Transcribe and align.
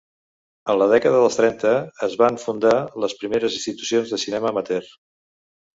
En 0.73 0.77
la 0.81 0.87
dècada 0.91 1.19
dels 1.23 1.37
trenta 1.41 1.73
es 2.09 2.17
van 2.23 2.41
fundar 2.47 2.75
les 3.05 3.17
primeres 3.21 3.61
institucions 3.61 4.17
de 4.17 4.25
cinema 4.27 4.55
amateur. 4.55 4.95